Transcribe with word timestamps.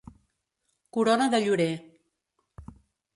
Corona 0.97 1.27
de 1.35 1.39
llorer. 1.43 1.69